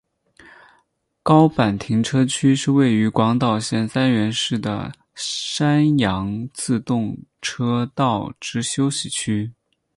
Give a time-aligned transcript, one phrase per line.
[1.21, 9.53] 高坂停车区是位于广岛县三原市的山阳自动车道之休息区。